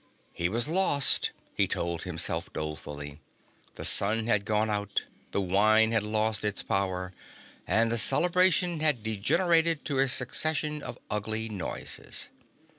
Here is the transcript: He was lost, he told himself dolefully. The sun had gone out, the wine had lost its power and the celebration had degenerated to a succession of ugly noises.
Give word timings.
He 0.33 0.49
was 0.49 0.67
lost, 0.67 1.31
he 1.53 1.67
told 1.67 2.01
himself 2.05 2.51
dolefully. 2.53 3.19
The 3.75 3.85
sun 3.85 4.25
had 4.25 4.45
gone 4.45 4.67
out, 4.67 5.03
the 5.29 5.39
wine 5.39 5.91
had 5.91 6.01
lost 6.01 6.43
its 6.43 6.63
power 6.63 7.13
and 7.67 7.91
the 7.91 7.99
celebration 7.99 8.79
had 8.79 9.03
degenerated 9.03 9.85
to 9.85 9.99
a 9.99 10.09
succession 10.09 10.81
of 10.81 10.97
ugly 11.11 11.49
noises. 11.49 12.29